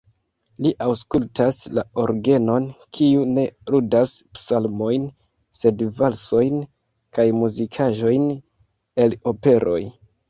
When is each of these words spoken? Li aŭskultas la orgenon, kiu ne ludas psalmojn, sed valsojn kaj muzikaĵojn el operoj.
Li 0.65 0.69
aŭskultas 0.83 1.57
la 1.77 1.81
orgenon, 2.03 2.65
kiu 2.99 3.27
ne 3.33 3.43
ludas 3.75 4.13
psalmojn, 4.39 5.05
sed 5.61 5.85
valsojn 6.01 6.59
kaj 7.19 7.27
muzikaĵojn 7.43 8.29
el 9.07 9.15
operoj. 9.35 9.81